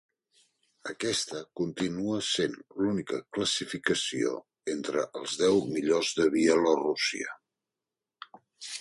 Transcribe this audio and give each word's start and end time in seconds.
Aquesta 0.93 1.41
continua 1.59 2.17
sent 2.29 2.57
l'única 2.79 3.21
classificació 3.37 4.33
entre 4.77 5.07
els 5.23 5.39
deu 5.45 5.63
millors 5.79 6.15
de 6.23 6.31
Bielorússia. 6.41 7.41